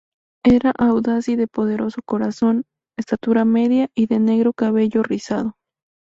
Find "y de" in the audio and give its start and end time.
1.29-1.45, 3.93-4.19